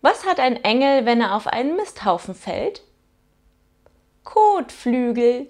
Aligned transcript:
Was 0.00 0.24
hat 0.24 0.38
ein 0.38 0.62
Engel, 0.62 1.06
wenn 1.06 1.20
er 1.20 1.34
auf 1.34 1.46
einen 1.46 1.76
Misthaufen 1.76 2.34
fällt? 2.34 2.82
Kotflügel. 4.24 5.48